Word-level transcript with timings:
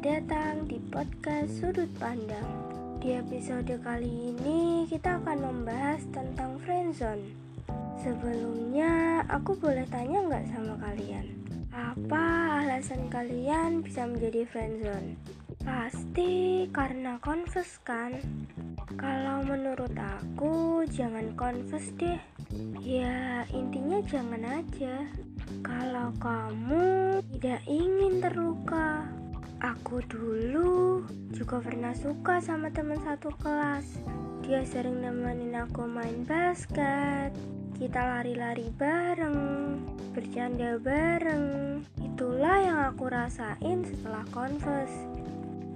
datang 0.00 0.64
di 0.64 0.80
podcast 0.88 1.60
Sudut 1.60 1.92
Pandang. 2.00 2.72
Di 3.04 3.20
episode 3.20 3.76
kali 3.84 4.32
ini 4.32 4.88
kita 4.88 5.20
akan 5.20 5.44
membahas 5.44 6.00
tentang 6.08 6.56
friendzone. 6.64 7.36
Sebelumnya, 8.00 9.20
aku 9.28 9.52
boleh 9.60 9.84
tanya 9.92 10.24
nggak 10.24 10.48
sama 10.56 10.80
kalian? 10.80 11.36
Apa 11.68 12.24
alasan 12.64 13.12
kalian 13.12 13.84
bisa 13.84 14.08
menjadi 14.08 14.48
friendzone? 14.48 15.20
Pasti 15.60 16.64
karena 16.72 17.20
confess 17.20 17.76
kan? 17.84 18.24
Kalau 18.96 19.44
menurut 19.44 19.92
aku, 19.92 20.88
jangan 20.88 21.28
confess 21.36 21.92
deh. 22.00 22.16
Ya, 22.80 23.44
intinya 23.52 24.00
jangan 24.08 24.64
aja. 24.64 25.04
Kalau 25.60 26.08
kamu 26.16 27.20
tidak 27.36 27.60
ingin 27.68 28.24
terluka, 28.24 29.12
Aku 29.62 30.02
dulu 30.10 31.06
juga 31.30 31.62
pernah 31.62 31.94
suka 31.94 32.42
sama 32.42 32.74
teman 32.74 32.98
satu 32.98 33.30
kelas. 33.38 33.86
Dia 34.42 34.66
sering 34.66 35.06
nemenin 35.06 35.54
aku 35.54 35.86
main 35.86 36.26
basket. 36.26 37.30
Kita 37.78 38.02
lari-lari 38.02 38.74
bareng, 38.74 39.78
bercanda 40.18 40.82
bareng. 40.82 41.78
Itulah 41.94 42.58
yang 42.58 42.78
aku 42.90 43.06
rasain 43.06 43.86
setelah 43.86 44.26
konvers. 44.34 44.90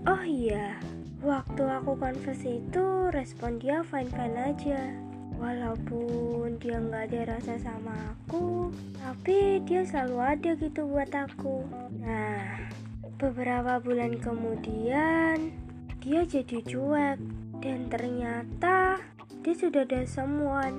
Oh 0.02 0.26
iya, 0.26 0.82
waktu 1.22 1.62
aku 1.62 1.94
konvers 1.94 2.42
itu 2.42 3.14
respon 3.14 3.62
dia 3.62 3.86
fine-fine 3.86 4.50
aja. 4.50 4.82
Walaupun 5.38 6.58
dia 6.58 6.82
nggak 6.82 7.14
ada 7.14 7.38
rasa 7.38 7.54
sama 7.62 7.94
aku, 8.18 8.74
tapi 8.98 9.62
dia 9.62 9.86
selalu 9.86 10.18
ada 10.18 10.50
gitu 10.58 10.90
buat 10.90 11.14
aku. 11.14 11.62
Nah, 12.02 12.66
Beberapa 13.16 13.80
bulan 13.80 14.20
kemudian, 14.20 15.48
dia 16.04 16.20
jadi 16.28 16.60
cuek 16.60 17.16
dan 17.64 17.88
ternyata 17.88 19.00
dia 19.40 19.54
sudah 19.56 19.88
ada 19.88 20.04
someone. 20.04 20.76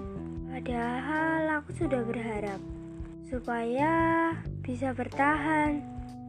Padahal 0.53 1.49
aku 1.57 1.73
sudah 1.73 2.05
berharap 2.05 2.61
supaya 3.25 3.89
bisa 4.61 4.93
bertahan. 4.93 5.81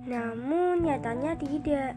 Namun 0.08 0.88
nyatanya 0.88 1.36
tidak. 1.36 1.92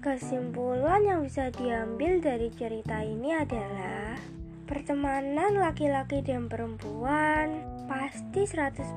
Kesimpulan 0.00 1.04
yang 1.04 1.20
bisa 1.20 1.52
diambil 1.52 2.24
dari 2.24 2.48
cerita 2.56 3.04
ini 3.04 3.36
adalah 3.36 4.16
pertemanan 4.64 5.60
laki-laki 5.60 6.24
dan 6.24 6.48
perempuan 6.48 7.60
pasti 7.84 8.48
100% 8.48 8.96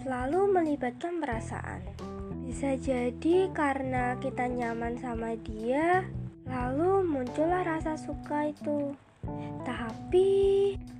selalu 0.00 0.40
melibatkan 0.48 1.18
perasaan. 1.18 2.11
Bisa 2.52 2.76
jadi 2.76 3.48
karena 3.56 4.20
kita 4.20 4.44
nyaman 4.44 5.00
sama 5.00 5.32
dia, 5.40 6.04
lalu 6.44 7.00
muncullah 7.00 7.64
rasa 7.64 7.96
suka 7.96 8.52
itu. 8.52 8.92
Tapi 9.64 10.28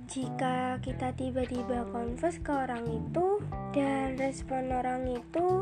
jika 0.09 0.81
kita 0.81 1.13
tiba-tiba 1.13 1.85
confess 1.93 2.41
ke 2.41 2.49
orang 2.49 2.81
itu 2.89 3.37
dan 3.69 4.17
respon 4.17 4.73
orang 4.73 5.05
itu, 5.13 5.61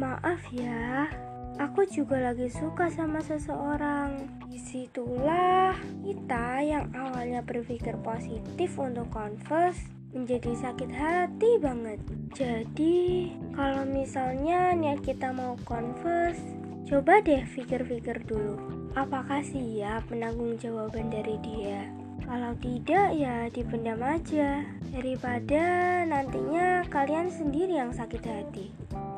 maaf 0.00 0.40
ya, 0.48 1.12
aku 1.60 1.84
juga 1.84 2.32
lagi 2.32 2.48
suka 2.48 2.88
sama 2.88 3.20
seseorang. 3.20 4.24
Di 4.48 4.56
situlah 4.56 5.76
kita 6.08 6.64
yang 6.64 6.88
awalnya 6.96 7.44
berpikir 7.44 8.00
positif 8.00 8.80
untuk 8.80 9.12
confess 9.12 9.97
menjadi 10.12 10.52
sakit 10.56 10.90
hati 10.92 11.60
banget. 11.60 12.00
Jadi, 12.32 13.32
kalau 13.52 13.84
misalnya 13.84 14.72
niat 14.72 15.04
kita 15.04 15.32
mau 15.32 15.56
converse, 15.68 16.40
coba 16.88 17.20
deh 17.20 17.44
pikir-pikir 17.44 18.24
dulu. 18.24 18.56
Apakah 18.96 19.44
siap 19.44 20.08
menanggung 20.08 20.56
jawaban 20.56 21.12
dari 21.12 21.36
dia? 21.44 21.86
Kalau 22.28 22.52
tidak 22.60 23.16
ya 23.16 23.48
dipendam 23.48 24.04
aja 24.04 24.60
Daripada 24.92 25.64
nantinya 26.04 26.84
kalian 26.92 27.32
sendiri 27.32 27.80
yang 27.80 27.94
sakit 27.94 28.20
hati 28.20 28.68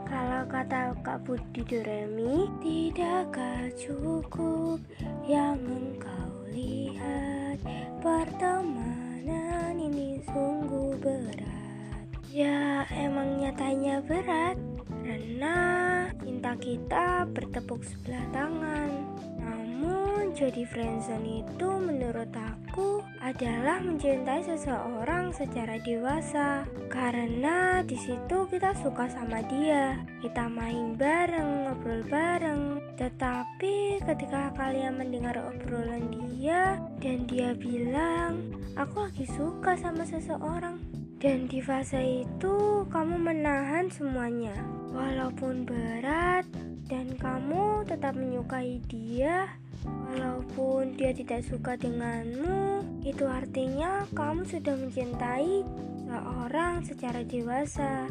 Kalau 0.06 0.46
kata 0.46 0.94
Kak 1.02 1.26
Budi 1.26 1.64
Doremi 1.66 2.46
Tidakkah 2.62 3.72
cukup 3.74 4.78
yang 5.26 5.58
engkau 5.58 6.46
lihat 6.54 7.10
sungguh 8.60 9.79
berat. 11.00 12.06
Ya 12.30 12.86
emang 12.94 13.42
nyatanya 13.42 14.04
berat. 14.06 14.54
Karena 15.02 15.56
cinta 16.22 16.54
kita 16.54 17.26
bertepuk 17.34 17.82
sebelah 17.82 18.22
tangan 18.30 19.09
Namun 20.30 20.46
jadi 20.46 20.62
friendzone 20.62 21.42
itu 21.42 21.68
menurut 21.82 22.30
aku 22.30 23.02
adalah 23.18 23.82
mencintai 23.82 24.46
seseorang 24.46 25.34
secara 25.34 25.74
dewasa. 25.82 26.70
Karena 26.86 27.82
di 27.82 27.98
situ 27.98 28.46
kita 28.46 28.70
suka 28.78 29.10
sama 29.10 29.42
dia. 29.50 29.98
Kita 30.22 30.46
main 30.46 30.94
bareng, 30.94 31.66
ngobrol 31.66 32.06
bareng. 32.06 32.78
Tetapi 32.94 34.06
ketika 34.06 34.54
kalian 34.54 35.02
mendengar 35.02 35.34
obrolan 35.34 36.14
dia 36.14 36.78
Dan 37.02 37.26
dia 37.26 37.50
bilang 37.50 38.54
aku 38.78 39.10
lagi 39.10 39.26
suka 39.26 39.74
sama 39.74 40.06
seseorang. 40.06 40.78
Dan 41.18 41.50
di 41.50 41.58
fase 41.58 42.22
itu 42.22 42.86
kamu 42.86 43.18
menahan 43.18 43.90
semuanya. 43.90 44.54
Walaupun 44.94 45.66
berat 45.66 46.46
dan 46.86 47.18
kamu 47.18 47.82
tetap 47.82 48.14
menyukai 48.14 48.78
dia 48.86 49.58
walaupun 49.86 50.98
dia 50.98 51.14
tidak 51.14 51.44
suka 51.46 51.76
denganmu 51.76 52.84
itu 53.06 53.24
artinya 53.24 54.04
kamu 54.12 54.44
sudah 54.44 54.74
mencintai 54.76 55.64
seorang 56.10 56.82
secara 56.84 57.20
dewasa 57.24 58.10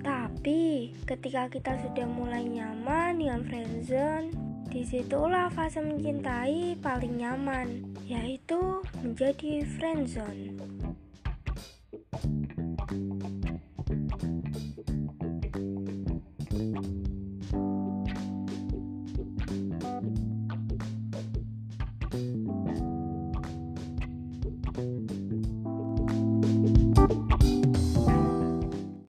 tapi 0.00 0.94
ketika 1.04 1.52
kita 1.52 1.76
sudah 1.84 2.06
mulai 2.08 2.44
nyaman 2.48 3.20
dengan 3.20 3.44
friendzone 3.44 4.50
Di 4.70 4.86
situlah 4.86 5.50
fase 5.50 5.82
mencintai 5.82 6.78
paling 6.78 7.18
nyaman, 7.18 7.90
yaitu 8.06 8.78
menjadi 9.02 9.66
friendzone. 9.66 10.54